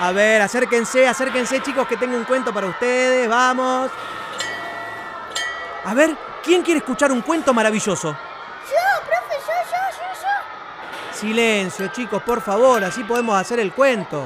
A 0.00 0.10
ver, 0.10 0.42
acérquense, 0.42 1.06
acérquense 1.06 1.62
chicos 1.62 1.86
que 1.86 1.96
tengo 1.96 2.16
un 2.16 2.24
cuento 2.24 2.52
para 2.52 2.66
ustedes, 2.66 3.28
vamos. 3.28 3.90
A 5.84 5.94
ver, 5.94 6.16
¿quién 6.42 6.62
quiere 6.62 6.78
escuchar 6.78 7.12
un 7.12 7.22
cuento 7.22 7.54
maravilloso? 7.54 8.08
Yo, 8.10 9.06
profe, 9.06 9.36
yo, 9.46 9.52
yo, 9.70 9.98
yo, 9.98 10.22
yo. 10.22 11.16
Silencio 11.16 11.88
chicos, 11.88 12.22
por 12.22 12.40
favor, 12.40 12.82
así 12.82 13.04
podemos 13.04 13.40
hacer 13.40 13.60
el 13.60 13.72
cuento. 13.72 14.24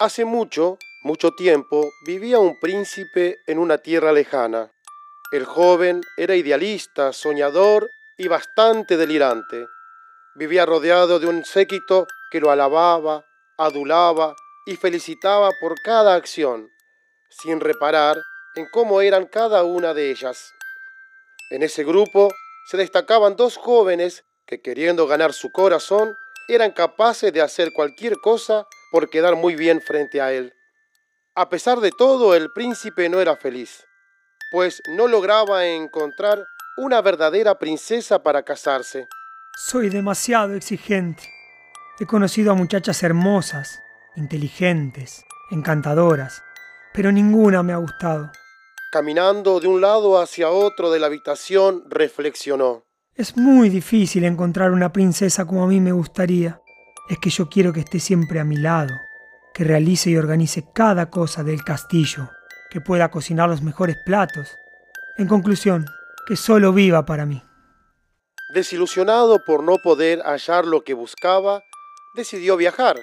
Hace 0.00 0.24
mucho, 0.26 0.76
mucho 1.04 1.32
tiempo, 1.32 1.92
vivía 2.06 2.38
un 2.38 2.58
príncipe 2.58 3.36
en 3.46 3.58
una 3.58 3.76
tierra 3.76 4.10
lejana. 4.10 4.72
El 5.32 5.44
joven 5.44 6.00
era 6.16 6.34
idealista, 6.34 7.12
soñador 7.12 7.90
y 8.16 8.28
bastante 8.28 8.96
delirante. 8.96 9.66
Vivía 10.34 10.64
rodeado 10.64 11.20
de 11.20 11.26
un 11.26 11.44
séquito 11.44 12.06
que 12.30 12.40
lo 12.40 12.50
alababa, 12.50 13.26
adulaba 13.58 14.34
y 14.64 14.76
felicitaba 14.76 15.50
por 15.60 15.74
cada 15.82 16.14
acción, 16.14 16.70
sin 17.28 17.60
reparar 17.60 18.16
en 18.54 18.66
cómo 18.72 19.02
eran 19.02 19.26
cada 19.26 19.62
una 19.62 19.92
de 19.92 20.10
ellas. 20.10 20.54
En 21.50 21.62
ese 21.62 21.84
grupo 21.84 22.32
se 22.70 22.78
destacaban 22.78 23.36
dos 23.36 23.58
jóvenes 23.58 24.24
que, 24.46 24.62
queriendo 24.62 25.06
ganar 25.06 25.34
su 25.34 25.52
corazón, 25.52 26.16
eran 26.48 26.70
capaces 26.70 27.30
de 27.30 27.42
hacer 27.42 27.72
cualquier 27.74 28.16
cosa 28.20 28.66
por 28.90 29.10
quedar 29.10 29.36
muy 29.36 29.54
bien 29.54 29.82
frente 29.82 30.22
a 30.22 30.32
él. 30.32 30.54
A 31.36 31.48
pesar 31.48 31.80
de 31.80 31.90
todo, 31.90 32.36
el 32.36 32.52
príncipe 32.52 33.08
no 33.08 33.20
era 33.20 33.34
feliz, 33.36 33.84
pues 34.52 34.80
no 34.96 35.08
lograba 35.08 35.66
encontrar 35.66 36.44
una 36.76 37.02
verdadera 37.02 37.58
princesa 37.58 38.22
para 38.22 38.44
casarse. 38.44 39.08
Soy 39.56 39.88
demasiado 39.88 40.54
exigente. 40.54 41.24
He 41.98 42.06
conocido 42.06 42.52
a 42.52 42.54
muchachas 42.54 43.02
hermosas, 43.02 43.80
inteligentes, 44.14 45.24
encantadoras, 45.50 46.40
pero 46.92 47.10
ninguna 47.10 47.64
me 47.64 47.72
ha 47.72 47.78
gustado. 47.78 48.30
Caminando 48.92 49.58
de 49.58 49.66
un 49.66 49.80
lado 49.80 50.20
hacia 50.20 50.50
otro 50.50 50.92
de 50.92 51.00
la 51.00 51.06
habitación, 51.06 51.82
reflexionó. 51.88 52.84
Es 53.16 53.36
muy 53.36 53.70
difícil 53.70 54.22
encontrar 54.24 54.70
una 54.70 54.92
princesa 54.92 55.44
como 55.44 55.64
a 55.64 55.66
mí 55.66 55.80
me 55.80 55.90
gustaría 55.90 56.60
es 57.08 57.18
que 57.18 57.30
yo 57.30 57.48
quiero 57.48 57.72
que 57.72 57.80
esté 57.80 58.00
siempre 58.00 58.40
a 58.40 58.44
mi 58.44 58.56
lado, 58.56 58.94
que 59.54 59.64
realice 59.64 60.10
y 60.10 60.16
organice 60.16 60.64
cada 60.74 61.10
cosa 61.10 61.44
del 61.44 61.62
castillo, 61.62 62.28
que 62.70 62.80
pueda 62.80 63.10
cocinar 63.10 63.48
los 63.48 63.62
mejores 63.62 63.96
platos. 64.04 64.58
En 65.16 65.28
conclusión, 65.28 65.86
que 66.26 66.36
solo 66.36 66.72
viva 66.72 67.06
para 67.06 67.24
mí. 67.24 67.40
Desilusionado 68.52 69.44
por 69.44 69.62
no 69.62 69.78
poder 69.78 70.20
hallar 70.22 70.66
lo 70.66 70.82
que 70.82 70.92
buscaba, 70.92 71.62
decidió 72.14 72.56
viajar. 72.56 72.96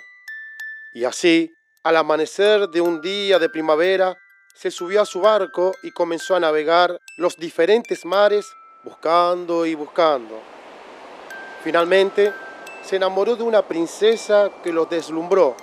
Y 0.94 1.06
así, 1.06 1.52
al 1.84 1.96
amanecer 1.96 2.68
de 2.70 2.82
un 2.82 3.02
día 3.02 3.40
de 3.40 3.50
primavera, 3.50 4.18
se 4.54 4.72
subió 4.72 5.02
a 5.02 5.06
su 5.06 5.22
barco 5.22 5.74
y 5.84 5.92
comenzó 5.92 6.36
a 6.36 6.42
navegar 6.42 7.00
los 7.18 7.38
diferentes 7.38 8.06
mares 8.06 8.46
buscando 8.84 9.66
y 9.66 9.74
buscando. 9.76 10.40
Finalmente, 11.64 12.34
se 12.84 12.98
enamoró 12.98 13.36
de 13.36 13.44
una 13.44 13.62
princesa 13.62 14.50
que 14.64 14.74
lo 14.74 14.86
deslumbró, 14.86 15.56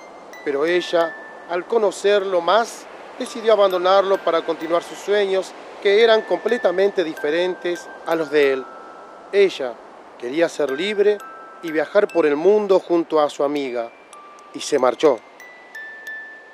pero 0.49 0.65
ella, 0.65 1.15
al 1.47 1.67
conocerlo 1.67 2.41
más, 2.41 2.87
decidió 3.19 3.53
abandonarlo 3.53 4.17
para 4.17 4.43
continuar 4.43 4.81
sus 4.81 4.97
sueños 4.97 5.51
que 5.83 6.03
eran 6.03 6.23
completamente 6.23 7.03
diferentes 7.03 7.87
a 8.07 8.15
los 8.15 8.31
de 8.31 8.53
él. 8.53 8.65
Ella 9.31 9.75
quería 10.17 10.49
ser 10.49 10.71
libre 10.71 11.19
y 11.61 11.71
viajar 11.71 12.07
por 12.07 12.25
el 12.25 12.35
mundo 12.35 12.79
junto 12.79 13.19
a 13.19 13.29
su 13.29 13.43
amiga, 13.43 13.91
y 14.55 14.59
se 14.59 14.79
marchó. 14.79 15.19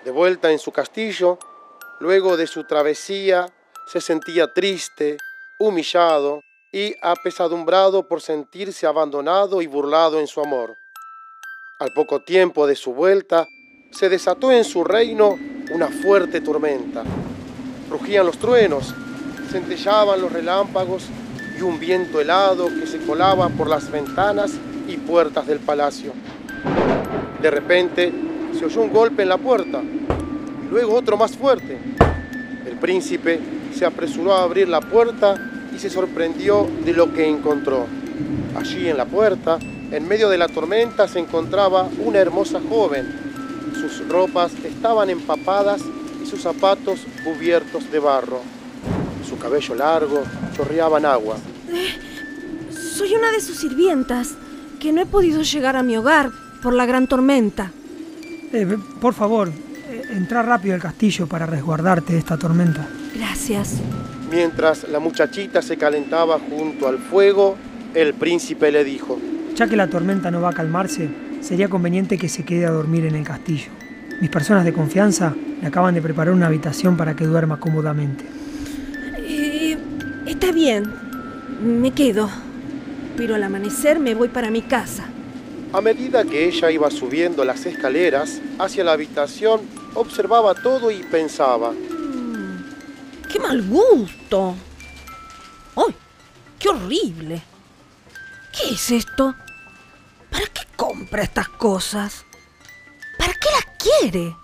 De 0.03 0.11
vuelta 0.11 0.51
en 0.51 0.59
su 0.59 0.73
castillo, 0.73 1.39
luego 2.01 2.35
de 2.35 2.47
su 2.47 2.65
travesía, 2.65 3.47
se 3.87 4.01
sentía 4.01 4.53
triste, 4.53 5.15
humillado 5.57 6.41
y 6.73 6.93
apesadumbrado 7.01 8.09
por 8.09 8.21
sentirse 8.21 8.87
abandonado 8.87 9.61
y 9.61 9.67
burlado 9.67 10.19
en 10.19 10.27
su 10.27 10.41
amor. 10.41 10.75
Al 11.79 11.93
poco 11.93 12.19
tiempo 12.19 12.67
de 12.67 12.75
su 12.75 12.93
vuelta, 12.93 13.47
se 13.95 14.09
desató 14.09 14.51
en 14.51 14.65
su 14.65 14.83
reino 14.83 15.37
una 15.71 15.87
fuerte 15.87 16.41
tormenta. 16.41 17.03
Rugían 17.89 18.25
los 18.25 18.37
truenos, 18.37 18.93
centellaban 19.49 20.19
los 20.19 20.33
relámpagos 20.33 21.05
y 21.57 21.61
un 21.61 21.79
viento 21.79 22.19
helado 22.19 22.67
que 22.67 22.87
se 22.87 22.97
colaba 22.99 23.47
por 23.47 23.69
las 23.69 23.89
ventanas 23.89 24.51
y 24.89 24.97
puertas 24.97 25.47
del 25.47 25.59
palacio. 25.59 26.11
De 27.41 27.49
repente 27.49 28.11
se 28.59 28.65
oyó 28.65 28.81
un 28.81 28.91
golpe 28.91 29.23
en 29.23 29.29
la 29.29 29.37
puerta 29.37 29.81
y 29.81 30.69
luego 30.69 30.95
otro 30.95 31.15
más 31.15 31.37
fuerte. 31.37 31.77
El 32.65 32.77
príncipe 32.77 33.39
se 33.73 33.85
apresuró 33.85 34.33
a 34.33 34.43
abrir 34.43 34.67
la 34.67 34.81
puerta 34.81 35.35
y 35.73 35.79
se 35.79 35.89
sorprendió 35.89 36.67
de 36.83 36.91
lo 36.91 37.13
que 37.13 37.29
encontró. 37.29 37.85
Allí 38.57 38.89
en 38.89 38.97
la 38.97 39.05
puerta, 39.05 39.57
en 39.91 40.05
medio 40.05 40.27
de 40.27 40.37
la 40.37 40.49
tormenta, 40.49 41.07
se 41.07 41.19
encontraba 41.19 41.87
una 42.03 42.19
hermosa 42.19 42.59
joven. 42.67 43.24
Sus 43.89 44.07
ropas 44.09 44.51
estaban 44.63 45.09
empapadas 45.09 45.81
y 46.23 46.25
sus 46.25 46.41
zapatos 46.41 47.01
cubiertos 47.23 47.91
de 47.91 47.99
barro. 47.99 48.41
Su 49.27 49.37
cabello 49.37 49.75
largo 49.75 50.23
chorreaba 50.55 50.97
agua. 50.97 51.37
Eh, 51.69 52.71
soy 52.71 53.13
una 53.13 53.31
de 53.31 53.41
sus 53.41 53.57
sirvientas, 53.57 54.35
que 54.79 54.91
no 54.91 55.01
he 55.01 55.05
podido 55.05 55.41
llegar 55.43 55.75
a 55.75 55.83
mi 55.83 55.97
hogar 55.97 56.31
por 56.63 56.73
la 56.73 56.85
gran 56.85 57.07
tormenta. 57.07 57.71
Eh, 58.53 58.77
por 58.99 59.13
favor, 59.13 59.49
eh, 59.49 60.03
entra 60.11 60.41
rápido 60.41 60.73
al 60.73 60.81
castillo 60.81 61.27
para 61.27 61.45
resguardarte 61.45 62.13
de 62.13 62.19
esta 62.19 62.37
tormenta. 62.37 62.87
Gracias. 63.15 63.75
Mientras 64.31 64.87
la 64.89 64.99
muchachita 64.99 65.61
se 65.61 65.77
calentaba 65.77 66.39
junto 66.39 66.87
al 66.87 66.97
fuego, 66.97 67.55
el 67.93 68.13
príncipe 68.15 68.71
le 68.71 68.83
dijo, 68.83 69.19
Ya 69.55 69.67
que 69.67 69.75
la 69.75 69.87
tormenta 69.87 70.31
no 70.31 70.41
va 70.41 70.49
a 70.49 70.53
calmarse, 70.53 71.09
sería 71.45 71.69
conveniente 71.69 72.17
que 72.17 72.27
se 72.27 72.43
quede 72.43 72.65
a 72.65 72.71
dormir 72.71 73.05
en 73.05 73.15
el 73.15 73.23
castillo. 73.23 73.71
Mis 74.19 74.31
personas 74.31 74.65
de 74.65 74.73
confianza 74.73 75.35
le 75.61 75.67
acaban 75.67 75.93
de 75.93 76.01
preparar 76.01 76.33
una 76.33 76.47
habitación 76.47 76.97
para 76.97 77.15
que 77.15 77.25
duerma 77.25 77.59
cómodamente. 77.59 78.25
Eh, 79.19 79.77
está 80.25 80.51
bien, 80.51 80.91
me 81.61 81.91
quedo, 81.91 82.29
pero 83.15 83.35
al 83.35 83.43
amanecer 83.43 83.99
me 83.99 84.15
voy 84.15 84.29
para 84.29 84.49
mi 84.49 84.63
casa. 84.63 85.05
A 85.71 85.81
medida 85.81 86.23
que 86.23 86.45
ella 86.47 86.71
iba 86.71 86.89
subiendo 86.89 87.45
las 87.45 87.65
escaleras 87.65 88.41
hacia 88.57 88.83
la 88.83 88.93
habitación, 88.93 89.61
observaba 89.93 90.55
todo 90.55 90.89
y 90.89 91.03
pensaba, 91.03 91.73
¡Qué 93.31 93.39
mal 93.39 93.61
gusto! 93.67 94.55
¡Ay! 95.75 95.93
¡Qué 96.57 96.69
horrible! 96.69 97.41
¿Qué 98.51 98.73
es 98.73 98.91
esto? 98.91 99.35
¿Para 100.35 100.47
qué 100.47 100.67
compra 100.75 101.23
estas 101.23 101.47
cosas? 101.47 102.25
¿Para 103.17 103.31
qué 103.35 103.47
las 103.53 103.65
quiere? 103.77 104.35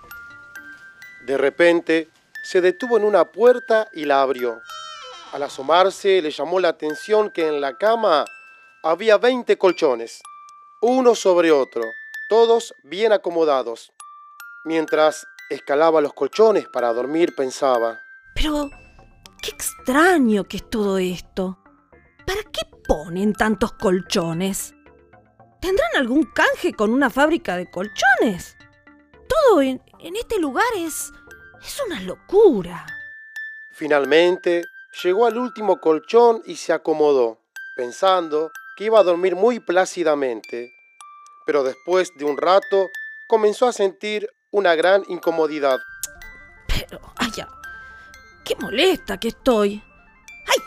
De 1.25 1.37
repente, 1.37 2.07
se 2.45 2.61
detuvo 2.61 2.95
en 2.95 3.03
una 3.03 3.25
puerta 3.25 3.89
y 3.91 4.05
la 4.05 4.21
abrió. 4.21 4.61
Al 5.33 5.43
asomarse, 5.43 6.21
le 6.21 6.31
llamó 6.31 6.61
la 6.61 6.69
atención 6.69 7.29
que 7.29 7.45
en 7.49 7.59
la 7.59 7.77
cama 7.77 8.23
había 8.83 9.17
20 9.17 9.57
colchones, 9.57 10.21
uno 10.81 11.13
sobre 11.13 11.51
otro, 11.51 11.83
todos 12.29 12.73
bien 12.85 13.11
acomodados. 13.11 13.91
Mientras 14.63 15.27
escalaba 15.49 15.99
los 15.99 16.13
colchones 16.13 16.69
para 16.69 16.93
dormir, 16.93 17.35
pensaba, 17.35 17.99
Pero, 18.33 18.69
Qué 19.41 19.49
extraño 19.49 20.43
que 20.45 20.57
es 20.57 20.69
todo 20.69 20.99
esto. 20.99 21.57
¿Para 22.25 22.43
qué 22.43 22.61
ponen 22.87 23.33
tantos 23.33 23.73
colchones? 23.73 24.73
¿Tendrán 25.61 25.89
algún 25.97 26.23
canje 26.23 26.73
con 26.73 26.91
una 26.91 27.09
fábrica 27.09 27.55
de 27.55 27.69
colchones? 27.69 28.57
Todo 29.27 29.61
en, 29.61 29.81
en 29.99 30.15
este 30.15 30.39
lugar 30.39 30.65
es... 30.75 31.11
es 31.63 31.81
una 31.85 32.01
locura. 32.01 32.85
Finalmente, 33.71 34.63
llegó 35.03 35.25
al 35.25 35.37
último 35.37 35.79
colchón 35.79 36.41
y 36.45 36.55
se 36.55 36.73
acomodó, 36.73 37.39
pensando 37.75 38.51
que 38.75 38.85
iba 38.85 38.99
a 38.99 39.03
dormir 39.03 39.35
muy 39.35 39.59
plácidamente. 39.59 40.71
Pero 41.45 41.63
después 41.63 42.11
de 42.17 42.25
un 42.25 42.37
rato, 42.37 42.87
comenzó 43.27 43.67
a 43.67 43.73
sentir 43.73 44.27
una 44.51 44.75
gran 44.75 45.03
incomodidad. 45.07 45.79
Pero, 46.67 46.99
ay, 47.17 47.31
¡Qué 48.43 48.55
molesta 48.55 49.19
que 49.19 49.29
estoy! 49.29 49.81
¡Ay! 50.47 50.57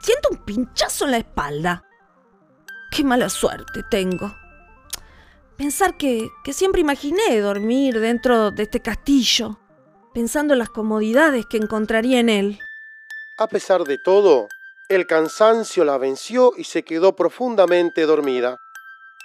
Siento 0.00 0.28
un 0.30 0.44
pinchazo 0.44 1.06
en 1.06 1.10
la 1.12 1.16
espalda. 1.16 1.84
¡Qué 2.94 3.02
mala 3.02 3.28
suerte 3.28 3.82
tengo! 3.82 4.36
Pensar 5.56 5.96
que, 5.96 6.30
que 6.44 6.52
siempre 6.52 6.80
imaginé 6.80 7.40
dormir 7.40 7.98
dentro 7.98 8.52
de 8.52 8.62
este 8.62 8.80
castillo. 8.80 9.58
pensando 10.14 10.52
en 10.52 10.60
las 10.60 10.70
comodidades 10.70 11.44
que 11.44 11.56
encontraría 11.56 12.20
en 12.20 12.28
él. 12.28 12.60
A 13.36 13.48
pesar 13.48 13.82
de 13.82 13.98
todo, 13.98 14.46
el 14.88 15.08
cansancio 15.08 15.84
la 15.84 15.98
venció 15.98 16.52
y 16.56 16.62
se 16.62 16.84
quedó 16.84 17.16
profundamente 17.16 18.02
dormida. 18.02 18.58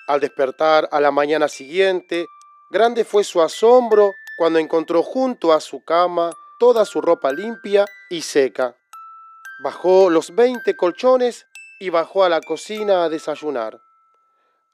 Al 0.07 0.19
despertar 0.19 0.89
a 0.92 1.00
la 1.00 1.12
mañana 1.12 1.48
siguiente, 1.48 2.25
grande 2.72 3.06
fue 3.06 3.24
su 3.24 3.39
asombro 3.39 4.13
cuando 4.39 4.57
encontró 4.57 5.04
junto 5.04 5.54
a 5.54 5.62
su 5.62 5.83
cama 5.83 6.31
toda 6.57 6.86
su 6.86 7.01
ropa 7.01 7.31
limpia 7.31 7.86
y 8.10 8.24
seca. 8.24 8.75
Bajó 9.63 10.10
los 10.10 10.33
veinte 10.33 10.75
colchones 10.75 11.45
y 11.79 11.89
bajó 11.89 12.23
a 12.25 12.29
la 12.29 12.41
cocina 12.41 13.05
a 13.05 13.09
desayunar. 13.09 13.81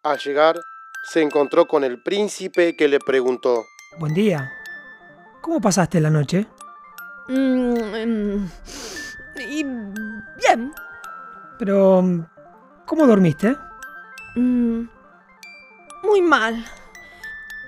Al 0.04 0.18
llegar, 0.18 0.60
se 1.04 1.22
encontró 1.22 1.68
con 1.68 1.84
el 1.84 2.02
príncipe 2.02 2.76
que 2.76 2.88
le 2.88 3.00
preguntó, 3.00 3.64
Buen 3.98 4.14
día. 4.14 4.52
¿Cómo 5.42 5.62
pasaste 5.62 6.02
la 6.02 6.10
noche? 6.10 6.48
Mm, 7.30 7.96
em, 7.96 8.50
y 9.48 9.64
bien. 9.64 10.74
Pero... 11.58 12.04
¿Cómo 12.86 13.08
dormiste? 13.08 13.56
Mm, 14.36 14.84
muy 16.04 16.22
mal. 16.22 16.66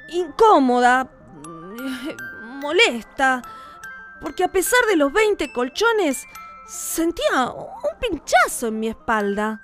Incómoda. 0.09 1.05
mm, 1.45 2.59
Molesta. 2.59 3.41
Porque 4.19 4.43
a 4.43 4.51
pesar 4.51 4.79
de 4.89 4.97
los 4.97 5.13
20 5.13 5.51
colchones, 5.53 6.25
sentía 6.67 7.49
un 7.49 7.99
pinchazo 7.99 8.67
en 8.67 8.79
mi 8.79 8.89
espalda. 8.89 9.61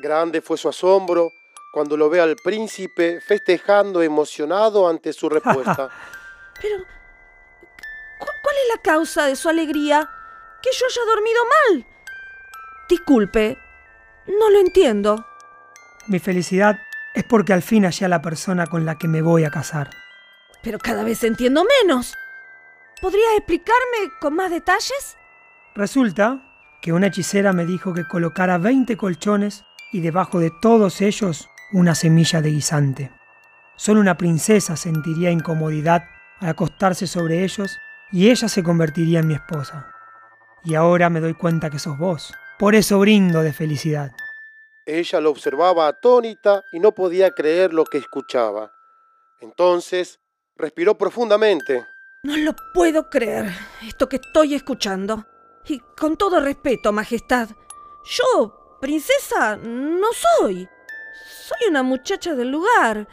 Grande 0.00 0.40
fue 0.40 0.56
su 0.58 0.68
asombro 0.68 1.30
cuando 1.72 1.96
lo 1.96 2.08
ve 2.10 2.20
al 2.20 2.36
príncipe 2.36 3.20
festejando 3.20 4.02
emocionado 4.02 4.88
ante 4.88 5.12
su 5.12 5.28
respuesta. 5.28 5.88
Pero, 6.60 6.78
¿cu- 6.78 8.26
¿cuál 8.42 8.56
es 8.62 8.76
la 8.76 8.82
causa 8.82 9.26
de 9.26 9.36
su 9.36 9.48
alegría? 9.48 10.08
Que 10.62 10.70
yo 10.78 10.86
haya 10.86 11.04
dormido 11.14 11.40
mal. 11.44 11.86
Disculpe, 12.88 13.58
no 14.26 14.50
lo 14.50 14.58
entiendo. 14.60 15.26
Mi 16.06 16.18
felicidad 16.18 16.78
es 17.14 17.24
porque 17.24 17.52
al 17.52 17.62
fin 17.62 17.84
hallé 17.84 18.06
a 18.06 18.08
la 18.08 18.22
persona 18.22 18.66
con 18.66 18.84
la 18.84 18.96
que 18.98 19.08
me 19.08 19.22
voy 19.22 19.44
a 19.44 19.50
casar. 19.50 19.90
Pero 20.62 20.78
cada 20.78 21.02
vez 21.04 21.22
entiendo 21.24 21.64
menos. 21.82 22.14
¿Podrías 23.00 23.32
explicarme 23.36 24.10
con 24.20 24.34
más 24.34 24.50
detalles? 24.50 25.16
Resulta 25.74 26.40
que 26.80 26.92
una 26.92 27.08
hechicera 27.08 27.52
me 27.52 27.66
dijo 27.66 27.92
que 27.92 28.06
colocara 28.06 28.58
20 28.58 28.96
colchones 28.96 29.64
y 29.92 30.00
debajo 30.00 30.38
de 30.38 30.52
todos 30.62 31.00
ellos 31.00 31.48
una 31.72 31.96
semilla 31.96 32.40
de 32.40 32.50
guisante. 32.50 33.10
Solo 33.74 34.00
una 34.00 34.16
princesa 34.16 34.76
sentiría 34.76 35.32
incomodidad 35.32 36.04
al 36.38 36.50
acostarse 36.50 37.08
sobre 37.08 37.42
ellos 37.42 37.76
y 38.12 38.30
ella 38.30 38.48
se 38.48 38.62
convertiría 38.62 39.18
en 39.18 39.26
mi 39.26 39.34
esposa. 39.34 39.90
Y 40.62 40.76
ahora 40.76 41.10
me 41.10 41.20
doy 41.20 41.34
cuenta 41.34 41.70
que 41.70 41.80
sos 41.80 41.98
vos. 41.98 42.32
Por 42.56 42.76
eso 42.76 43.00
brindo 43.00 43.42
de 43.42 43.52
felicidad. 43.52 44.12
Ella 44.86 45.20
lo 45.20 45.30
observaba 45.30 45.88
atónita 45.88 46.62
y 46.72 46.78
no 46.78 46.92
podía 46.92 47.32
creer 47.32 47.74
lo 47.74 47.84
que 47.84 47.98
escuchaba. 47.98 48.70
Entonces 49.40 50.20
respiró 50.56 50.96
profundamente. 50.96 51.84
No 52.22 52.36
lo 52.36 52.54
puedo 52.72 53.10
creer, 53.10 53.50
esto 53.82 54.08
que 54.08 54.16
estoy 54.16 54.54
escuchando. 54.54 55.26
Y 55.66 55.80
con 55.96 56.16
todo 56.16 56.40
respeto, 56.40 56.92
Majestad, 56.92 57.50
yo, 58.04 58.76
princesa, 58.80 59.56
no 59.56 60.08
soy. 60.12 60.68
Soy 61.46 61.68
una 61.68 61.82
muchacha 61.82 62.34
del 62.34 62.50
lugar. 62.50 63.08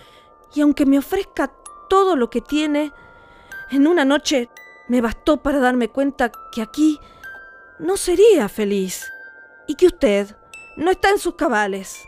Y 0.53 0.62
aunque 0.62 0.86
me 0.86 1.00
ofrezca 1.00 1.51
todo 1.89 2.15
lo 2.15 2.30
que 2.30 2.42
tiene, 2.42 2.92
en 3.69 3.88
una 3.88 4.03
noche 4.03 4.50
me 4.89 5.00
bastó 5.00 5.38
para 5.38 5.59
darme 5.59 5.88
cuenta 5.88 6.31
que 6.51 6.62
aquí 6.62 7.00
no 7.80 7.95
sería 7.95 8.50
feliz. 8.50 9.09
Y 9.68 9.75
que 9.75 9.88
usted 9.88 10.36
no 10.75 10.92
está 10.92 11.09
en 11.09 11.19
sus 11.19 11.36
cabales. 11.36 12.04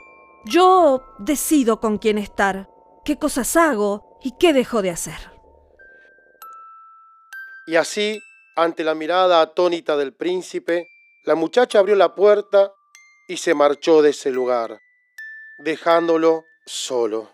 Yo 0.46 1.06
decido 1.19 1.80
con 1.80 1.98
quién 1.98 2.18
estar, 2.18 2.69
qué 3.06 3.18
cosas 3.18 3.56
hago 3.56 4.19
y 4.22 4.34
qué 4.38 4.51
dejo 4.51 4.81
de 4.81 4.89
hacer. 4.89 5.31
Y 7.66 7.78
así, 7.78 8.19
ante 8.55 8.83
la 8.83 8.95
mirada 8.95 9.41
atónita 9.41 9.97
del 9.97 10.13
príncipe, 10.13 10.88
la 11.25 11.35
muchacha 11.35 11.79
abrió 11.79 11.95
la 11.95 12.15
puerta 12.15 12.73
y 13.27 13.38
se 13.38 13.53
marchó 13.53 14.01
de 14.01 14.11
ese 14.11 14.31
lugar, 14.31 14.79
dejándolo 15.57 16.45
solo. 16.65 17.32